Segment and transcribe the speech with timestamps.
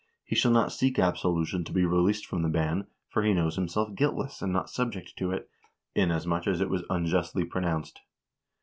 [0.25, 3.93] He shall not seek absolution to be released from the ban, for he knows himself
[3.93, 5.47] guiltless and not subject to it,
[5.93, 8.01] inasmuch as it was unjustly pronounced.'